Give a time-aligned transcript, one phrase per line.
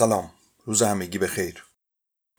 [0.00, 0.30] سلام
[0.64, 1.64] روز همگی به خیر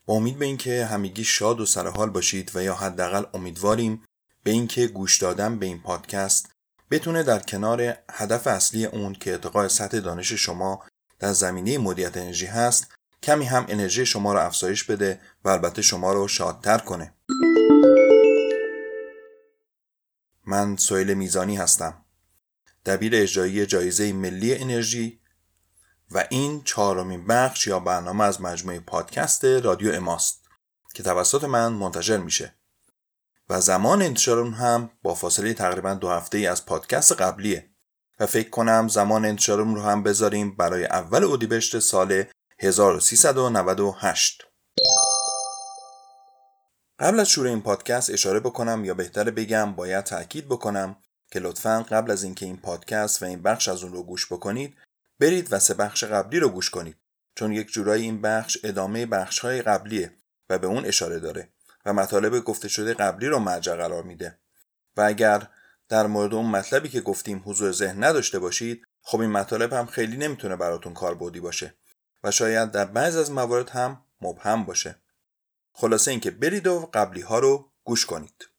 [0.05, 4.05] با امید به اینکه همگی شاد و سرحال باشید و یا حداقل امیدواریم
[4.43, 6.50] به اینکه گوش دادن به این پادکست
[6.91, 10.84] بتونه در کنار هدف اصلی اون که ارتقاء سطح دانش شما
[11.20, 12.88] در زمینه مدیریت انرژی هست
[13.23, 17.14] کمی هم انرژی شما رو افزایش بده و البته شما رو شادتر کنه.
[20.46, 22.05] من سویل میزانی هستم.
[22.85, 25.20] دبیر اجرایی جایزه ملی انرژی
[26.11, 30.45] و این چهارمین بخش یا برنامه از مجموعه پادکست رادیو اماست
[30.93, 32.55] که توسط من منتشر میشه.
[33.49, 37.71] و زمان انتشار اون هم با فاصله تقریبا دو هفته ای از پادکست قبلیه.
[38.20, 42.23] و فکر کنم زمان انتشار اون رو هم بذاریم برای اول اردیبهشت سال
[42.59, 44.43] 1398
[46.99, 50.95] قبل از شروع این پادکست اشاره بکنم یا بهتر بگم باید تاکید بکنم
[51.31, 54.77] که لطفا قبل از اینکه این پادکست و این بخش از اون رو گوش بکنید
[55.22, 56.98] برید و سه بخش قبلی رو گوش کنید
[57.36, 60.14] چون یک جورایی این بخش ادامه بخش های قبلیه
[60.50, 61.50] و به اون اشاره داره
[61.86, 64.40] و مطالب گفته شده قبلی رو مرجع قرار میده.
[64.97, 65.47] و اگر
[65.90, 70.18] در مورد اون مطلبی که گفتیم حضور ذهن نداشته باشید خب این مطالب هم خیلی
[70.18, 71.75] نمی‌تونه براتون کاربردی باشه
[72.24, 74.96] و شاید در بعض از موارد هم مبهم باشه.
[75.74, 78.50] خلاصه اینکه برید و قبلی ها رو گوش کنید.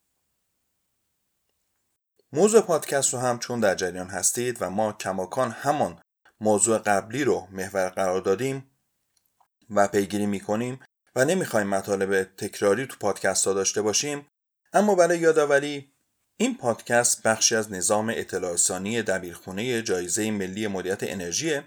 [2.33, 6.03] موضوع پادکست رو هم چون در جریان هستید و ما کماکان همان
[6.43, 8.71] موضوع قبلی رو محور قرار دادیم
[9.71, 10.81] و پیگیری می‌کنیم
[11.17, 14.27] و نمی‌خوایم مطالب تکراری تو پادکست ها داشته باشیم.
[14.73, 15.93] اما برای یادآوری
[16.37, 21.61] این پادکست بخشی از نظام اطلاع ثانی دبیرخونه جایزه ملی مدیریت انرژی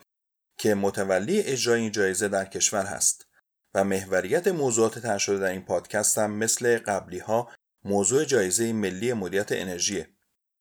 [0.58, 3.26] که متولی اجرای این جایزه در کشور هست
[3.74, 7.52] و محوریت موضوعات طرح شده در این پادکست هم مثل قبلی ها
[7.84, 10.15] موضوع جایزه ملی مدیریت انرژی.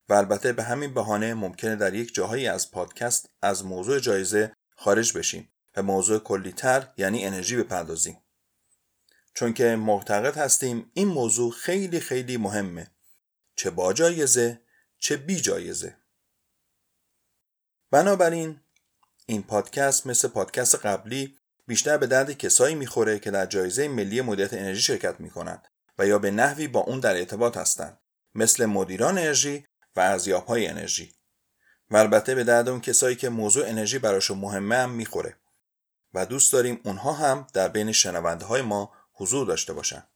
[0.08, 5.18] و البته به همین بهانه ممکنه در یک جاهایی از پادکست از موضوع جایزه خارج
[5.18, 8.20] بشیم و موضوع کلیتر یعنی انرژی بپردازیم.
[9.34, 12.90] چون که معتقد هستیم این موضوع خیلی خیلی مهمه.
[13.56, 14.60] چه با جایزه
[14.98, 15.96] چه بی جایزه.
[17.90, 18.60] بنابراین
[19.26, 24.52] این پادکست مثل پادکست قبلی بیشتر به درد کسایی می‌خوره که در جایزه ملی مدیریت
[24.52, 28.00] انرژی شرکت می‌کنند و یا به نحوی با اون در ارتباط هستند.
[28.34, 29.66] مثل مدیران انرژی
[29.96, 31.14] و ارزیاب های انرژی.
[31.90, 35.36] و البته به درد اون کسایی که موضوع انرژی براشون مهمه هم می‌خوره.
[36.14, 40.06] و دوست داریم اونها هم در بین شنونده های ما حضور داشته باشن.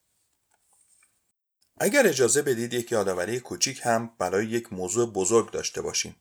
[1.80, 6.16] اگر اجازه بدید یک یادآوری کوچیک هم برای یک موضوع بزرگ داشته باشیم.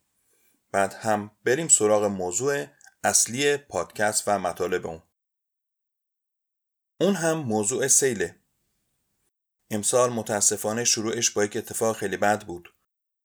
[0.72, 2.66] بعد هم بریم سراغ موضوع
[3.04, 5.04] اصلی پادکست و مطالب اون.
[7.02, 8.36] اون هم موضوع سیله.
[9.72, 12.74] امسال متاسفانه شروعش با یک اتفاق خیلی بد بود.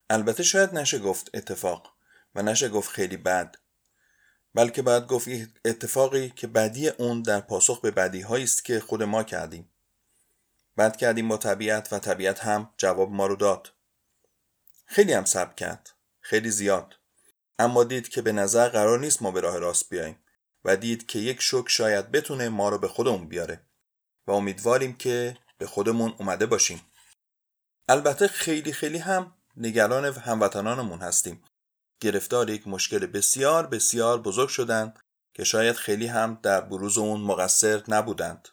[0.09, 1.93] البته شاید نشه گفت اتفاق
[2.35, 3.55] و نشه گفت خیلی بد
[4.55, 5.27] بلکه باید گفت
[5.65, 9.69] اتفاقی که بدی اون در پاسخ به بدی هایی است که خود ما کردیم.
[10.77, 13.73] بد کردیم با طبیعت و طبیعت هم جواب ما رو داد.
[14.85, 15.89] خیلی هم سب کرد
[16.19, 16.95] خیلی زیاد.
[17.59, 20.17] اما دید که به نظر قرار نیست ما به راه راست بیاییم
[20.65, 23.61] و دید که یک شک شاید بتونه ما رو به خودمون بیاره
[24.27, 26.81] و امیدواریم که به خودمون اومده باشیم.
[27.89, 31.43] البته خیلی خیلی هم نگران هموطنانمون هستیم.
[31.99, 34.99] گرفتار یک مشکل بسیار بسیار بزرگ شدند
[35.33, 38.49] که شاید خیلی هم در بروز اون مقصر نبودند.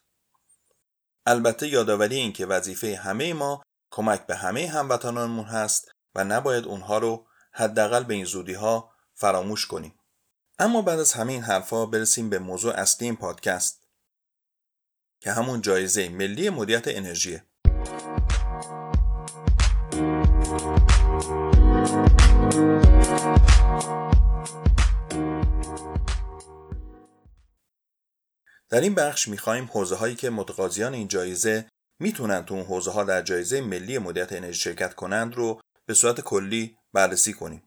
[1.27, 6.99] البته یادآوری این که وظیفه همه ما کمک به همه هموطنانمون هست و نباید اونها
[6.99, 9.95] رو حداقل به این زودی ها فراموش کنیم.
[10.59, 13.81] اما بعد از همه این حرفها برسیم به موضوع اصلی این پادکست
[15.21, 17.50] که همون جایزه ملی مدیریت انرژیه
[28.71, 31.69] در این بخش می‌خواهیم حوزه هایی که متقاضیان این جایزه
[32.01, 36.21] می‌تونن تو اون حوزه ها در جایزه ملی مدیریت انرژی شرکت کنند رو به صورت
[36.21, 37.63] کلی بررسی کنیم.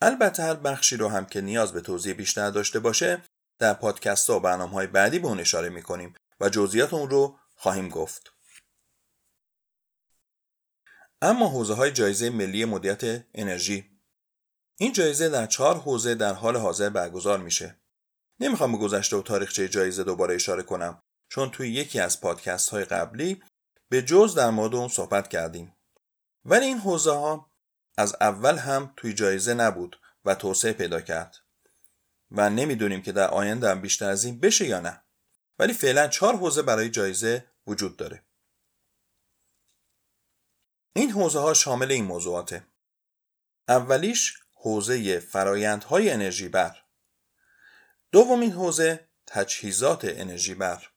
[0.00, 3.22] البته هر بخشی رو هم که نیاز به توضیح بیشتر داشته باشه
[3.58, 7.38] در پادکست ها و برنامه های بعدی به اون اشاره می‌کنیم و جزئیات اون رو
[7.56, 8.32] خواهیم گفت.
[11.22, 13.90] اما حوزه های جایزه ملی مدیریت انرژی
[14.78, 17.80] این جایزه در چهار حوزه در حال حاضر برگزار میشه
[18.40, 22.84] نمی‌خوام به گذشته و تاریخچه جایزه دوباره اشاره کنم چون توی یکی از پادکست های
[22.84, 23.42] قبلی
[23.88, 25.76] به جز در مورد اون صحبت کردیم.
[26.44, 27.52] ولی این حوزه ها
[27.96, 31.36] از اول هم توی جایزه نبود و توسعه پیدا کرد.
[32.30, 35.02] و نمی‌دونیم که در آینده هم بیشتر از این بشه یا نه.
[35.58, 38.24] ولی فعلا چهار حوزه برای جایزه وجود داره.
[40.92, 42.66] این حوزه ها شامل این موضوعاته.
[43.68, 46.87] اولیش حوزه فرایندهای انرژی بر.
[48.12, 50.88] دومین حوزه تجهیزات انرژی بر.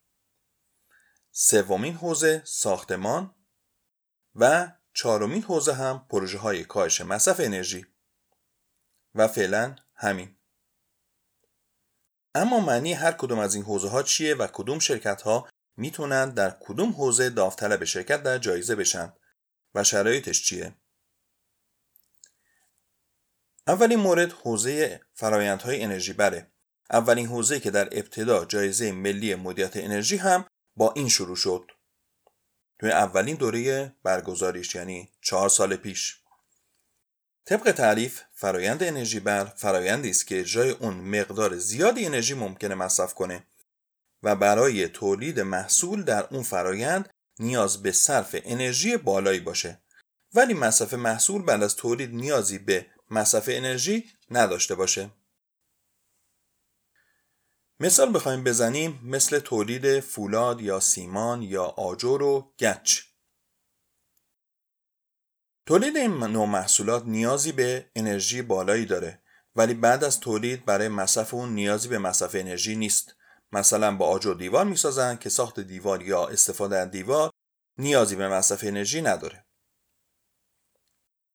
[1.32, 3.36] سومین حوزه ساختمان
[4.36, 7.86] و چهارمین حوزه هم پروژه های کاهش مصرف انرژی.
[9.16, 10.38] و فعلا همین.
[12.36, 16.58] اما معنی هر کدوم از این حوزه ها چیه و کدوم شرکت ها می‌تونن در
[16.60, 19.14] کدوم حوزه داوطلب شرکت در جایزه بشن
[19.76, 20.76] و شرایطش چیه؟
[23.68, 26.51] اولین مورد حوزه فرایندهای انرژی بره.
[26.92, 30.46] اولین حوزه که در ابتدا جایزه ملی مدیریت انرژی هم
[30.76, 31.72] با این شروع شد.
[32.80, 36.18] توی اولین دوره برگزاریش یعنی چهار سال پیش.
[37.46, 43.14] طبق تعریف فرایند انرژی بر فرایندی است که اجرای اون مقدار زیادی انرژی ممکنه مصرف
[43.14, 43.44] کنه
[44.24, 47.10] و برای تولید محصول در اون فرایند
[47.40, 49.82] نیاز به صرف انرژی بالایی باشه.
[50.34, 55.12] ولی مصرف محصول بعد از تولید نیازی به مصرف انرژی نداشته باشه.
[57.82, 63.00] مثال بخوایم بزنیم مثل تولید فولاد یا سیمان یا آجر و گچ.
[65.66, 69.22] تولید این نوع محصولات نیازی به انرژی بالایی داره
[69.56, 73.16] ولی بعد از تولید برای مصرف اون نیازی به مصرف انرژی نیست.
[73.52, 77.32] مثلا با آجر دیوار می‌سازن که ساخت دیوار یا استفاده از دیوار
[77.78, 79.46] نیازی به مصرف انرژی نداره.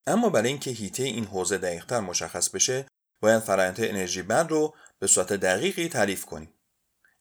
[0.06, 2.87] اما برای اینکه هیته این حوزه دقیقتر مشخص بشه
[3.20, 6.52] باید فرآیند انرژی بند رو به صورت دقیقی تعریف کنیم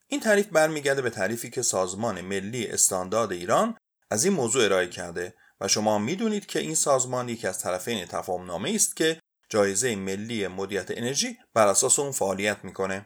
[0.07, 3.77] این تعریف برمیگرده به تعریفی که سازمان ملی استاندارد ایران
[4.11, 8.45] از این موضوع ارائه کرده و شما می‌دونید که این سازمان یکی از طرفین تفاهم
[8.45, 9.19] نامه است که
[9.49, 13.05] جایزه ملی مدیریت انرژی بر اساس اون فعالیت می‌کنه.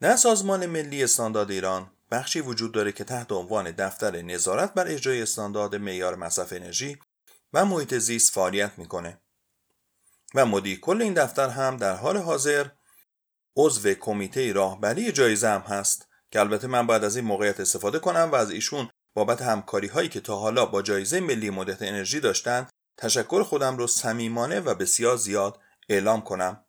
[0.00, 5.22] در سازمان ملی استاندارد ایران بخشی وجود داره که تحت عنوان دفتر نظارت بر اجرای
[5.22, 6.98] استاندارد معیار مصرف انرژی
[7.52, 9.20] و محیط زیست فعالیت می‌کنه.
[10.34, 12.66] و مدیر کل این دفتر هم در حال حاضر
[13.56, 18.28] عضو کمیته راهبری جایزه هم هست که البته من باید از این موقعیت استفاده کنم
[18.32, 22.68] و از ایشون بابت همکاری هایی که تا حالا با جایزه ملی مدت انرژی داشتن
[22.98, 26.64] تشکر خودم رو صمیمانه و بسیار زیاد اعلام کنم.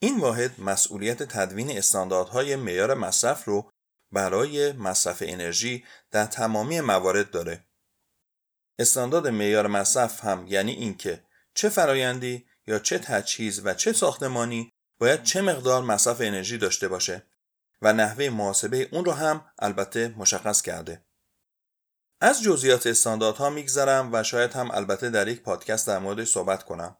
[0.00, 3.70] این واحد مسئولیت تدوین استانداردهای معیار مصرف رو
[4.12, 7.64] برای مصرف انرژی در تمامی موارد داره.
[8.78, 11.27] استاندارد معیار مصرف هم یعنی اینکه
[11.58, 17.26] چه فرایندی یا چه تجهیز و چه ساختمانی باید چه مقدار مصرف انرژی داشته باشه
[17.82, 21.04] و نحوه محاسبه اون رو هم البته مشخص کرده.
[22.20, 26.96] از جزئیات استانداردها میگذرم و شاید هم البته در یک پادکست در موردش صحبت کنم.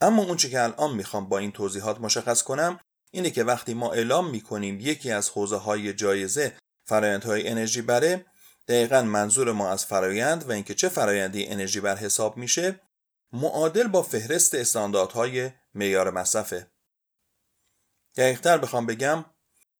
[0.00, 2.80] اما اون که الان می‌خوام با این توضیحات مشخص کنم
[3.10, 6.56] اینه که وقتی ما اعلام می‌کنیم یکی از حوزه های جایزه
[6.88, 8.26] فرایندهای انرژی بره
[8.68, 12.80] دقیقا منظور ما از فرایند و اینکه چه فرایندی انرژی بر حساب میشه
[13.36, 16.70] معادل با فهرست استانداردهای معیار مصرفه.
[18.16, 19.24] دقیقتر بخوام بگم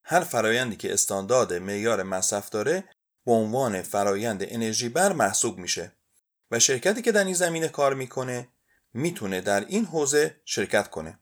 [0.02, 2.84] هر فرایندی که استاندارد معیار مصرف داره
[3.26, 5.92] به عنوان فرایند انرژی بر محسوب میشه
[6.50, 8.48] و شرکتی که در این زمینه کار می‌کنه
[8.94, 11.18] می‌تونه در این حوزه شرکت کنه.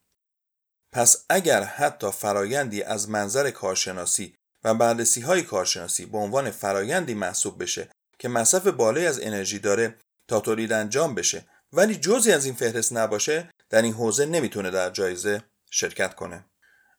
[0.93, 7.63] پس اگر حتی فرایندی از منظر کارشناسی و بررسی های کارشناسی به عنوان فرایندی محسوب
[7.63, 9.97] بشه که مصرف بالایی از انرژی داره
[10.29, 14.91] تا تولید انجام بشه ولی جزی از این فهرست نباشه در این حوزه نمی‌تونه در
[14.91, 16.45] جایزه شرکت کنه.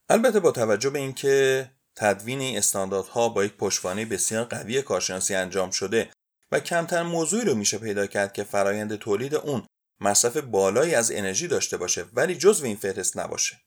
[0.09, 5.71] البته با توجه به اینکه تدوین این استانداردها با یک پشتوانه بسیار قوی کارشناسی انجام
[5.71, 6.09] شده
[6.51, 9.65] و کمتر موضوعی رو میشه پیدا کرد که فرایند تولید اون
[9.99, 13.57] مصرف بالایی از انرژی داشته باشه ولی جزو این فهرست نباشه.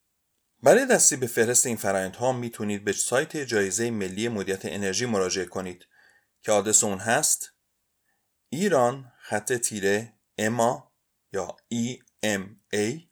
[0.62, 5.87] برای دستی به فهرست این فرایندها می‌تونید به سایت جایزه ملی مدیریت انرژی مراجعه کنید
[6.43, 7.53] که آدرس اون هست
[8.49, 10.88] ایران خط تیره اما
[11.32, 11.56] یا
[12.25, 13.08] ema.imi.ir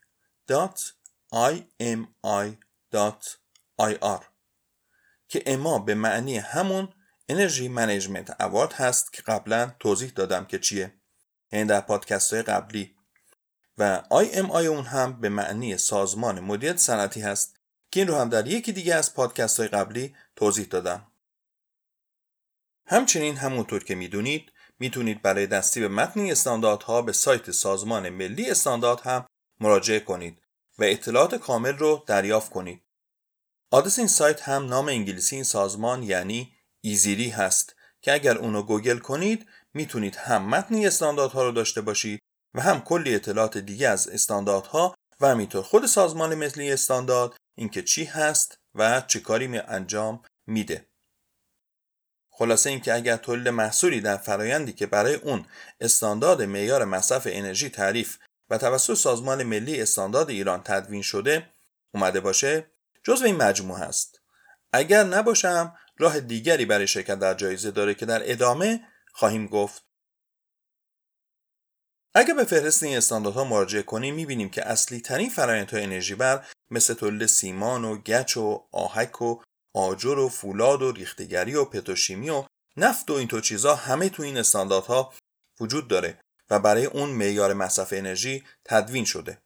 [5.28, 6.94] که اما به معنی همون
[7.28, 10.94] انرژی منیجمنت اوارد هست که قبلا توضیح دادم که چیه.
[11.52, 12.96] یعنی در پادکست های قبلی.
[13.78, 17.56] و IMI اون هم به معنی سازمان مدیریت صنعتی هست.
[17.90, 21.06] که این رو هم در یکی دیگه از پادکست های قبلی توضیح دادم.
[22.87, 29.00] همچنین همونطور که می‌دونید می‌تونید برای دستی به متن استانداردها به سایت سازمان ملی استاندارد
[29.00, 29.26] هم
[29.61, 30.42] مراجعه کنید
[30.78, 32.83] و اطلاعات کامل رو دریافت کنید.
[33.71, 38.99] آدرس این سایت هم نام انگلیسی این سازمان یعنی ایزیری هست که اگر اونو گوگل
[38.99, 42.21] کنید می‌تونید هم متن استانداردها رو داشته باشید
[42.54, 48.04] و هم کلی اطلاعات دیگه از استانداردها و همینطور خود سازمان ملی استاندارد اینکه چی
[48.04, 50.88] هست و چه کاری می انجام میده
[52.38, 55.47] خلاصه اینکه اگر تولید محصولی در فرایندی که برای اون
[55.81, 58.19] استاندارد معیار مصرف انرژی تعریف
[58.50, 61.50] و توسط سازمان ملی استاندارد ایران تدوین شده
[61.95, 62.66] اومده باشه
[63.02, 64.21] جزو این مجموعه هست.
[64.73, 68.81] اگر نباشم راه دیگری برای شرکت در جایزه داره که در ادامه
[69.12, 69.85] خواهیم گفت.
[72.14, 76.95] اگر به فهرست این استانداردها مراجعه کنیم می‌بینیم که اصلی ترین فرایندهای انرژی بر مثل
[76.95, 79.43] تولید سیمان و گچ و آهک و
[79.76, 82.45] آجر و فولاد و ریختگری و پتروشیمی و
[82.76, 85.14] نفت و اینطور چیزا همه تو این استانداردها
[85.61, 89.38] وجود داره و برای اون معیار مصرف انرژی تدوین شده.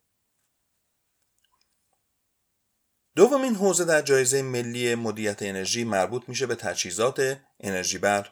[3.15, 8.31] دومین حوزه در جایزه ملی مدیریت انرژی مربوط میشه به تجهیزات انرژی بر.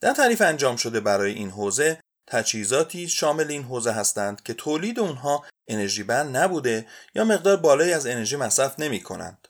[0.00, 5.44] در تعریف انجام شده برای این حوزه تجهیزاتی شامل این حوزه هستند که تولید اونها
[5.68, 9.48] انرژی بر نبوده یا مقدار بالایی از انرژی مصرف نمی کنند.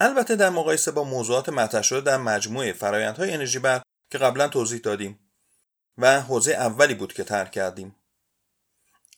[0.00, 4.80] البته در مقایسه با موضوعات مطرح شده در مجموعه فرایندهای انرژی بر که قبلا توضیح
[4.80, 5.30] دادیم
[5.98, 7.96] و حوزه اولی بود که ترک کردیم.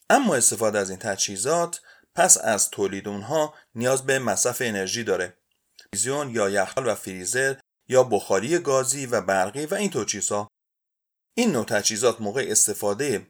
[0.09, 1.81] اما استفاده از این تجهیزات
[2.15, 5.37] پس از تولید اونها نیاز به مصرف انرژی داره.
[5.77, 7.55] تلویزیون یا یخچال و فریزر
[7.87, 10.47] یا بخاری گازی و برقی و این چیزها
[11.37, 13.27] این نوع تجهیزات موقع استفاده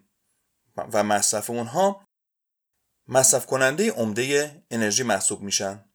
[0.75, 2.05] و مصرف اونها
[3.07, 5.88] مصرف کننده عمده انرژی محسوب میشن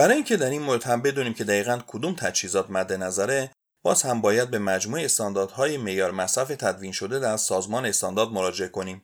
[0.00, 3.50] برای اینکه در این مورد هم بدونیم که دقیقا کدوم تجهیزات مد نظره
[3.82, 9.02] باز هم باید به مجموعه استانداردهای معیار مصرف تدوین شده در سازمان استاندارد مراجعه کنیم.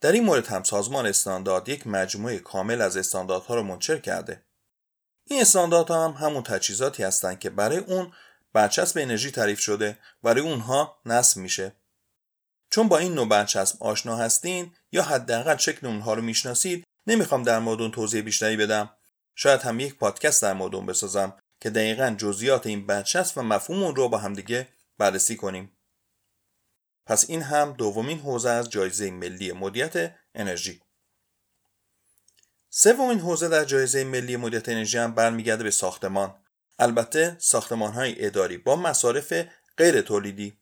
[0.00, 4.42] در این مورد هم سازمان استاندارد یک مجموعه کامل از استانداردها رو منشر کرده.
[5.24, 8.12] این استانداردها هم همون تجهیزاتی هستند که برای اون
[8.52, 11.72] برچسب انرژی تعریف شده و روی اونها نصب میشه.
[12.70, 17.58] چون با این نوع برچسب آشنا هستین یا حداقل شکل اونها رو می‌شناسید نمی‌خوام در
[17.58, 18.90] مورد اون توضیح بیشتری بدم.
[19.40, 23.82] شاید هم یک پادکست در مورد اون بسازم که دقیقا جزئیات این برچسب و مفهوم
[23.82, 24.68] اون رو با همدیگه
[24.98, 25.78] بررسی کنیم.
[27.06, 30.80] پس این هم دومین حوزه از جایزه ملی مدیریت انرژی.
[32.70, 36.34] سومین حوزه در جایزه ملی مدیریت انرژی هم برمیگرده به ساختمان.
[36.78, 39.32] البته ساختمان های اداری با مصارف
[39.76, 40.58] غیر تولیدی.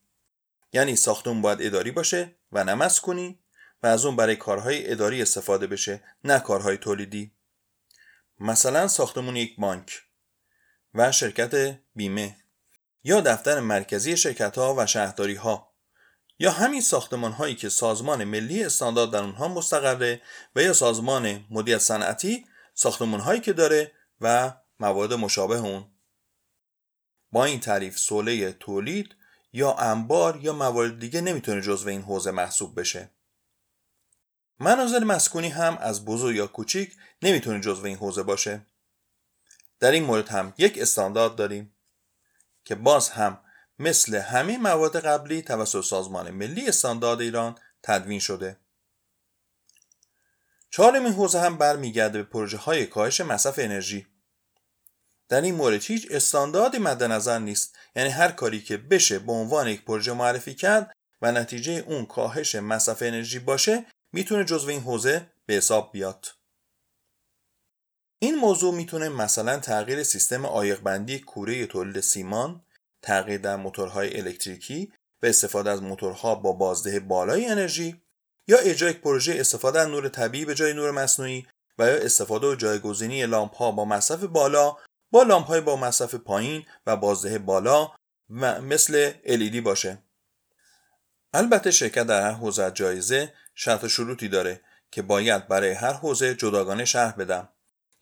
[0.73, 3.41] یعنی ساختمون باید اداری باشه و نه کنی
[3.83, 7.36] و از اون برای کارهای اداری استفاده بشه نه کارهای تولیدی.
[8.41, 10.03] مثلا ساختمون یک بانک
[10.95, 12.37] و شرکت بیمه
[13.05, 15.77] یا دفتر مرکزی شرکت ها و شهرداری ها
[16.39, 20.23] یا همین ساختمان هایی که سازمان ملی استاندارد در اونها مستقره
[20.57, 25.91] و یا سازمان مدیریت صنعتی ساختمان هایی که داره و موارد مشابه اون.
[27.33, 29.15] با این تعریف سوله تولید
[29.53, 33.11] یا انبار یا موارد دیگه نمی‌تونه جزو این حوزه محسوب بشه.
[34.61, 38.67] مناظر مسکونی هم از بزرگ یا کوچیک نمی‌تونه جزو این حوزه باشه.
[39.81, 41.77] در این مورد هم یک استاندارد داریم
[42.65, 43.41] که باز هم
[43.79, 48.61] مثل همه مواد قبلی توسط سازمان ملی استاندارد ایران تدوین شده.
[50.71, 54.07] چهارمین حوزه هم برمیگرده به پروژه های کاهش مصرف انرژی.
[55.29, 57.77] در این مورد هیچ استانداردی مد نظر نیست.
[57.97, 62.55] یعنی هر کاری که بشه به عنوان یک پروژه معرفی کرد و نتیجه اون کاهش
[62.55, 66.27] مصرف انرژی باشه می‌تونه جزو این حوزه به حساب بیاد.
[68.19, 72.65] این موضوع می‌تونه مثلا تغییر سیستم آیقبندی کوره تولید سیمان
[73.03, 74.93] تغییر در موتورهای الکتریکی
[75.23, 78.03] و استفاده از موتورها با بازده بالای انرژی
[78.49, 81.47] یا اجرای پروژه استفاده از نور طبیعی به جای نور مصنوعی
[81.79, 84.77] و یا استفاده و جایگزینی لامپ ها با مصرف بالا
[85.11, 87.93] با لامپ های با مصرف پایین و بازده بالا
[88.61, 89.99] مثل LED باشه.
[91.33, 94.61] البته شرکت در هر حوزه جایزه شرط شروطی داره
[94.91, 97.49] که باید برای هر حوزه جداگانه شرح بدم.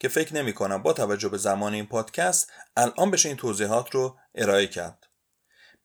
[0.01, 4.19] که فکر نمی کنم با توجه به زمان این پادکست الان بشه این توضیحات رو
[4.35, 5.07] ارائه کرد.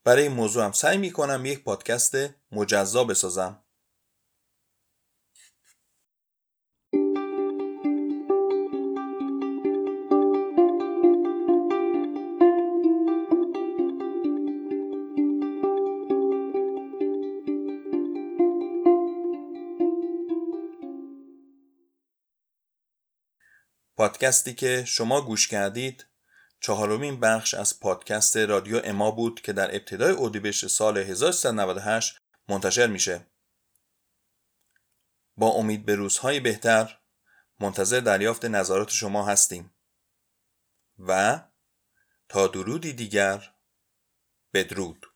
[0.03, 2.17] برای این موضوع هم سعی می کنم یک پادکست
[2.51, 3.63] مجزا بسازم.
[23.99, 26.05] پادکستی که شما گوش کردید
[26.59, 33.27] چهارمین بخش از پادکست رادیو اما بود که در ابتدای اردیبهشت سال 1398 منتشر میشه.
[35.37, 36.99] با امید به روزهای بهتر
[37.59, 39.71] منتظر دریافت نظرات شما هستیم
[40.99, 41.41] و
[42.29, 43.53] تا درودی دیگر
[44.53, 45.08] بدرود